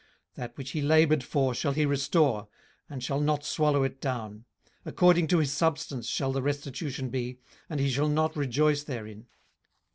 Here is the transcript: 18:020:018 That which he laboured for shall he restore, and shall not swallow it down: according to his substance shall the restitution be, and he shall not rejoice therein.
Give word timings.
18:020:018 0.31 0.35
That 0.37 0.57
which 0.57 0.71
he 0.71 0.81
laboured 0.81 1.23
for 1.23 1.53
shall 1.53 1.73
he 1.73 1.85
restore, 1.85 2.47
and 2.89 3.03
shall 3.03 3.19
not 3.21 3.45
swallow 3.45 3.83
it 3.83 4.01
down: 4.01 4.45
according 4.83 5.27
to 5.27 5.37
his 5.37 5.51
substance 5.51 6.07
shall 6.07 6.31
the 6.31 6.41
restitution 6.41 7.09
be, 7.11 7.37
and 7.69 7.79
he 7.79 7.87
shall 7.91 8.09
not 8.09 8.35
rejoice 8.35 8.81
therein. 8.81 9.27